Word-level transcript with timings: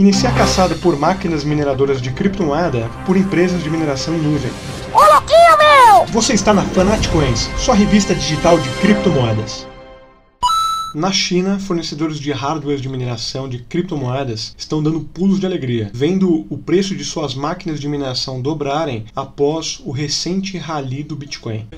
Inicia 0.00 0.30
a 0.30 0.32
caçada 0.32 0.74
por 0.76 0.98
máquinas 0.98 1.44
mineradoras 1.44 2.00
de 2.00 2.10
criptomoeda 2.10 2.88
por 3.04 3.18
empresas 3.18 3.62
de 3.62 3.68
mineração 3.68 4.14
em 4.14 4.22
nuvem. 4.22 4.50
Ô 4.94 4.98
louquinho 4.98 5.58
meu! 5.58 6.06
Você 6.06 6.32
está 6.32 6.54
na 6.54 6.62
Fanatcoins, 6.62 7.50
sua 7.58 7.74
revista 7.74 8.14
digital 8.14 8.58
de 8.58 8.70
criptomoedas. 8.80 9.68
Na 10.94 11.12
China, 11.12 11.58
fornecedores 11.58 12.18
de 12.18 12.32
hardware 12.32 12.80
de 12.80 12.88
mineração 12.88 13.46
de 13.46 13.58
criptomoedas 13.58 14.54
estão 14.56 14.82
dando 14.82 15.00
pulos 15.00 15.38
de 15.38 15.44
alegria, 15.44 15.90
vendo 15.92 16.46
o 16.48 16.56
preço 16.56 16.96
de 16.96 17.04
suas 17.04 17.34
máquinas 17.34 17.78
de 17.78 17.86
mineração 17.86 18.40
dobrarem 18.40 19.04
após 19.14 19.82
o 19.84 19.90
recente 19.90 20.56
rally 20.56 21.02
do 21.02 21.14
Bitcoin. 21.14 21.68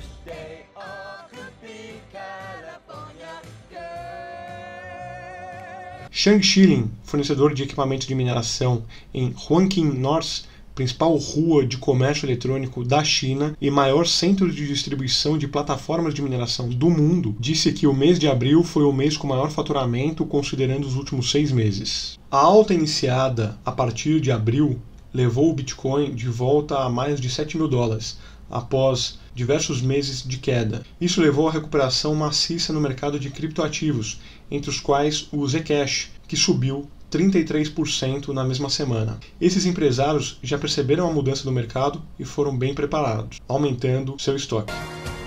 Shang 6.15 6.43
Xilin, 6.43 6.91
fornecedor 7.05 7.55
de 7.55 7.63
equipamentos 7.63 8.07
de 8.07 8.15
mineração 8.15 8.83
em 9.15 9.35
Huangqing 9.49 9.99
North, 9.99 10.43
principal 10.75 11.17
rua 11.17 11.65
de 11.65 11.79
comércio 11.79 12.27
eletrônico 12.27 12.85
da 12.85 13.03
China 13.03 13.57
e 13.59 13.71
maior 13.71 14.07
centro 14.07 14.53
de 14.53 14.69
distribuição 14.69 15.39
de 15.39 15.49
plataformas 15.49 16.13
de 16.13 16.21
mineração 16.21 16.69
do 16.69 16.91
mundo, 16.91 17.35
disse 17.41 17.73
que 17.73 17.87
o 17.87 17.95
mês 17.95 18.19
de 18.19 18.29
abril 18.29 18.63
foi 18.63 18.85
o 18.85 18.93
mês 18.93 19.17
com 19.17 19.27
maior 19.27 19.51
faturamento 19.51 20.27
considerando 20.27 20.87
os 20.87 20.97
últimos 20.97 21.31
seis 21.31 21.51
meses. 21.51 22.19
A 22.31 22.37
alta 22.37 22.75
iniciada 22.75 23.59
a 23.65 23.73
partir 23.73 24.21
de 24.21 24.31
abril 24.31 24.79
levou 25.15 25.51
o 25.51 25.55
Bitcoin 25.55 26.15
de 26.15 26.29
volta 26.29 26.81
a 26.81 26.91
mais 26.91 27.19
de 27.23 27.31
7 27.31 27.57
mil 27.57 27.69
dólares, 27.69 28.19
após 28.53 29.19
diversos 29.35 29.81
meses 29.81 30.23
de 30.23 30.37
queda. 30.37 30.83
Isso 31.01 31.21
levou 31.21 31.49
à 31.49 31.51
recuperação 31.51 32.15
maciça 32.15 32.73
no 32.73 32.81
mercado 32.81 33.19
de 33.19 33.31
criptoativos, 33.31 34.21
entre 34.51 34.69
os 34.69 34.79
quais 34.79 35.27
o 35.33 35.49
Zcash, 35.49 36.11
que 36.29 36.37
subiu 36.37 36.87
33% 37.11 38.29
na 38.29 38.45
mesma 38.45 38.71
semana. 38.71 39.19
Esses 39.41 39.67
empresários 39.67 40.39
já 40.43 40.59
perceberam 40.59 41.09
a 41.09 41.13
mudança 41.13 41.45
do 41.45 41.53
mercado 41.53 42.03
e 42.19 42.25
foram 42.25 42.57
bem 42.57 42.75
preparados, 42.75 43.39
aumentando 43.49 44.17
seu 44.19 44.37
estoque. 44.37 44.73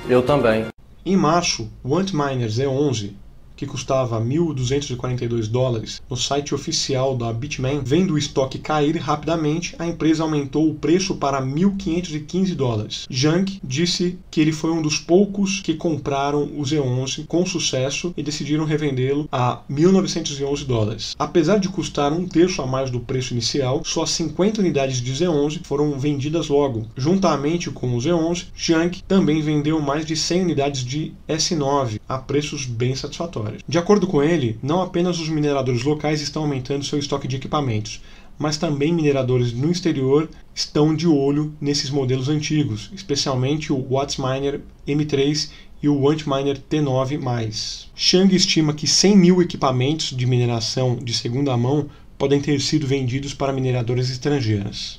Eu 0.07 0.23
também. 0.23 0.67
Em 1.05 1.15
março, 1.15 1.69
o 1.83 1.95
Antminer 1.95 2.49
Z11 2.49 3.13
que 3.55 3.65
custava 3.65 4.19
1.242 4.19 5.47
dólares 5.47 6.01
no 6.09 6.17
site 6.17 6.53
oficial 6.53 7.15
da 7.15 7.31
Bitmain, 7.31 7.81
vendo 7.83 8.13
o 8.13 8.17
estoque 8.17 8.59
cair 8.59 8.97
rapidamente, 8.97 9.75
a 9.79 9.87
empresa 9.87 10.23
aumentou 10.23 10.69
o 10.69 10.75
preço 10.75 11.15
para 11.15 11.41
1.515 11.41 12.55
dólares. 12.55 13.05
Junk 13.09 13.59
disse 13.63 14.17
que 14.29 14.41
ele 14.41 14.51
foi 14.51 14.71
um 14.71 14.81
dos 14.81 14.97
poucos 14.97 15.59
que 15.61 15.73
compraram 15.73 16.43
o 16.43 16.61
Z11 16.61 17.25
com 17.27 17.45
sucesso 17.45 18.13
e 18.17 18.23
decidiram 18.23 18.65
revendê-lo 18.65 19.27
a 19.31 19.61
1.911 19.69 20.65
dólares. 20.65 21.15
Apesar 21.17 21.57
de 21.57 21.69
custar 21.69 22.11
um 22.11 22.27
terço 22.27 22.61
a 22.61 22.67
mais 22.67 22.89
do 22.89 22.99
preço 22.99 23.33
inicial, 23.33 23.81
só 23.85 24.05
50 24.05 24.61
unidades 24.61 25.01
de 25.01 25.13
Z11 25.13 25.61
foram 25.63 25.97
vendidas 25.99 26.47
logo. 26.47 26.87
Juntamente 26.95 27.69
com 27.71 27.95
o 27.95 27.99
Z11, 27.99 28.47
Junk 28.55 29.03
também 29.03 29.41
vendeu 29.41 29.79
mais 29.81 30.05
de 30.05 30.15
100 30.15 30.41
unidades 30.41 30.83
de 30.83 31.13
S9 31.27 31.99
a 32.07 32.17
preços 32.17 32.65
bem 32.65 32.95
satisfatórios. 32.95 33.44
De 33.67 33.77
acordo 33.77 34.07
com 34.07 34.21
ele, 34.21 34.57
não 34.61 34.81
apenas 34.81 35.19
os 35.19 35.29
mineradores 35.29 35.83
locais 35.83 36.21
estão 36.21 36.43
aumentando 36.43 36.85
seu 36.85 36.99
estoque 36.99 37.27
de 37.27 37.35
equipamentos, 37.35 38.01
mas 38.37 38.57
também 38.57 38.93
mineradores 38.93 39.53
no 39.53 39.71
exterior 39.71 40.29
estão 40.53 40.95
de 40.95 41.07
olho 41.07 41.53
nesses 41.59 41.89
modelos 41.89 42.29
antigos, 42.29 42.91
especialmente 42.93 43.71
o 43.71 43.87
Wattsminer 43.89 44.61
M3 44.87 45.49
e 45.81 45.89
o 45.89 46.09
Antminer 46.09 46.57
T9+. 46.57 47.87
Shang 47.95 48.35
estima 48.35 48.73
que 48.73 48.87
100 48.87 49.17
mil 49.17 49.41
equipamentos 49.41 50.15
de 50.15 50.25
mineração 50.25 50.95
de 50.95 51.13
segunda 51.13 51.55
mão 51.55 51.89
podem 52.17 52.41
ter 52.41 52.59
sido 52.61 52.87
vendidos 52.87 53.33
para 53.33 53.53
mineradoras 53.53 54.09
estrangeiras. 54.09 54.97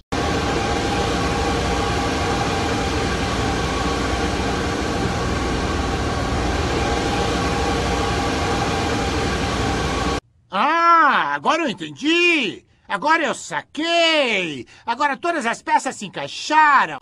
Agora 11.37 11.63
eu 11.63 11.69
entendi! 11.69 12.65
Agora 12.89 13.23
eu 13.23 13.35
saquei! 13.35 14.67
Agora 14.87 15.19
todas 15.19 15.45
as 15.45 15.61
peças 15.61 15.95
se 15.97 16.07
encaixaram! 16.07 16.99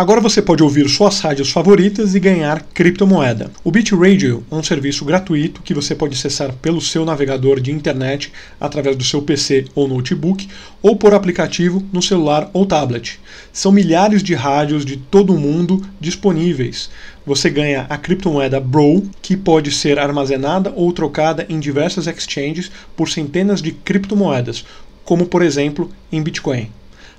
Agora 0.00 0.18
você 0.18 0.40
pode 0.40 0.62
ouvir 0.62 0.88
suas 0.88 1.20
rádios 1.20 1.50
favoritas 1.50 2.14
e 2.14 2.20
ganhar 2.20 2.62
criptomoeda. 2.72 3.50
O 3.62 3.70
BitRadio 3.70 4.42
é 4.50 4.54
um 4.54 4.62
serviço 4.62 5.04
gratuito 5.04 5.60
que 5.60 5.74
você 5.74 5.94
pode 5.94 6.14
acessar 6.14 6.54
pelo 6.54 6.80
seu 6.80 7.04
navegador 7.04 7.60
de 7.60 7.70
internet 7.70 8.32
através 8.58 8.96
do 8.96 9.04
seu 9.04 9.20
PC 9.20 9.66
ou 9.74 9.86
notebook 9.86 10.48
ou 10.80 10.96
por 10.96 11.12
aplicativo 11.12 11.86
no 11.92 12.00
celular 12.00 12.48
ou 12.54 12.64
tablet. 12.64 13.20
São 13.52 13.70
milhares 13.70 14.22
de 14.22 14.34
rádios 14.34 14.86
de 14.86 14.96
todo 14.96 15.34
o 15.34 15.38
mundo 15.38 15.86
disponíveis. 16.00 16.88
Você 17.26 17.50
ganha 17.50 17.84
a 17.90 17.98
criptomoeda 17.98 18.58
Bro, 18.58 19.02
que 19.20 19.36
pode 19.36 19.70
ser 19.70 19.98
armazenada 19.98 20.72
ou 20.74 20.90
trocada 20.94 21.44
em 21.46 21.60
diversas 21.60 22.06
exchanges 22.06 22.70
por 22.96 23.10
centenas 23.10 23.60
de 23.60 23.72
criptomoedas, 23.72 24.64
como 25.04 25.26
por 25.26 25.42
exemplo 25.42 25.90
em 26.10 26.22
Bitcoin. 26.22 26.70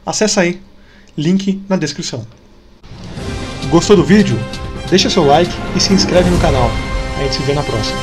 Acesse 0.03 0.39
aí, 0.39 0.59
link 1.15 1.61
na 1.69 1.75
descrição. 1.75 2.25
Gostou 3.71 3.95
do 3.95 4.03
vídeo? 4.03 4.37
Deixa 4.89 5.09
seu 5.09 5.25
like 5.25 5.49
e 5.73 5.79
se 5.79 5.93
inscreve 5.93 6.29
no 6.29 6.37
canal. 6.39 6.69
A 7.17 7.23
gente 7.23 7.35
se 7.35 7.43
vê 7.43 7.53
na 7.53 7.63
próxima. 7.63 7.97